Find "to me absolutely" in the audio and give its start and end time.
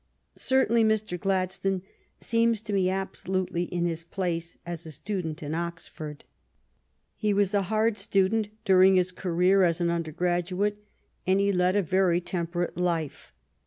2.63-3.65